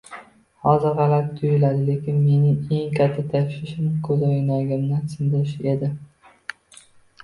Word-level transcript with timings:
Hozir 0.67 0.95
g'alati 0.99 1.35
tuyuladi, 1.41 1.83
lekin 1.91 2.17
mening 2.23 2.73
eng 2.79 2.97
katta 2.97 3.27
tashvishim 3.37 3.95
ko'zoynagimni 4.11 5.03
sindirish 5.17 5.59
edi 5.79 5.97